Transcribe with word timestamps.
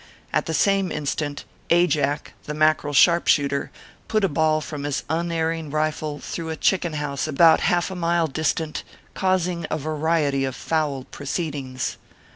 At 0.33 0.47
the 0.47 0.53
same 0.55 0.91
instant, 0.91 1.45
Ajack, 1.69 2.33
the 2.45 2.55
Mack 2.55 2.79
erel 2.79 2.91
sharpshooter, 2.95 3.69
put 4.07 4.23
a 4.23 4.27
ball 4.27 4.59
from 4.59 4.83
his 4.83 5.03
unerring 5.11 5.69
rifle 5.69 6.17
through 6.17 6.49
a 6.49 6.55
chicken 6.55 6.93
house 6.93 7.27
about 7.27 7.59
half 7.59 7.91
a 7.91 7.95
mile 7.95 8.25
distant, 8.25 8.83
causing 9.13 9.67
a 9.69 9.77
variety 9.77 10.43
of 10.43 10.55
fowl 10.55 11.03
proceedings. 11.11 11.97